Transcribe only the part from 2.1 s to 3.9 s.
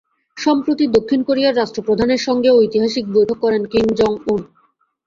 সঙ্গেও ঐতিহাসিক বৈঠক করেন কিম